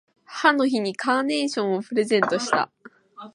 [0.25, 2.71] 母の日にカーネーションをプレゼントした。